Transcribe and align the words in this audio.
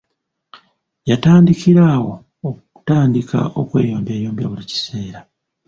Yatandikira 1.09 1.81
awo 1.95 2.13
okutandika 2.49 3.39
okweyombyayombya 3.59 4.45
buli 4.49 4.65
kiseera. 4.71 5.19